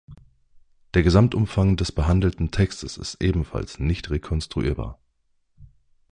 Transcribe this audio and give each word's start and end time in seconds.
Der 0.95 1.03
Gesamtumfang 1.03 1.77
des 1.77 1.91
behandelten 1.91 2.49
Textes 2.49 2.97
ist 2.97 3.21
ebenfalls 3.21 3.77
nicht 3.77 4.09
rekonstruierbar. 4.09 4.99